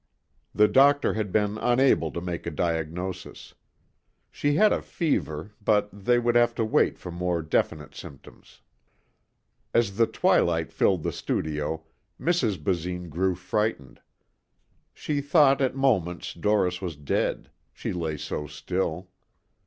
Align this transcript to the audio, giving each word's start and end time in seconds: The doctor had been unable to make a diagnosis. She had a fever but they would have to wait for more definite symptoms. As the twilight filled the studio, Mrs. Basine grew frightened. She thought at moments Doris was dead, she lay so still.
The 0.55 0.67
doctor 0.67 1.13
had 1.13 1.31
been 1.31 1.59
unable 1.59 2.09
to 2.09 2.21
make 2.21 2.47
a 2.47 2.49
diagnosis. 2.49 3.53
She 4.31 4.55
had 4.55 4.73
a 4.73 4.81
fever 4.81 5.51
but 5.63 5.91
they 5.93 6.17
would 6.17 6.33
have 6.33 6.55
to 6.55 6.65
wait 6.65 6.97
for 6.97 7.11
more 7.11 7.43
definite 7.43 7.93
symptoms. 7.93 8.61
As 9.75 9.97
the 9.97 10.07
twilight 10.07 10.73
filled 10.73 11.03
the 11.03 11.11
studio, 11.11 11.83
Mrs. 12.19 12.57
Basine 12.57 13.09
grew 13.09 13.35
frightened. 13.35 14.01
She 14.95 15.21
thought 15.21 15.61
at 15.61 15.75
moments 15.75 16.33
Doris 16.33 16.81
was 16.81 16.95
dead, 16.95 17.51
she 17.71 17.93
lay 17.93 18.17
so 18.17 18.47
still. 18.47 19.07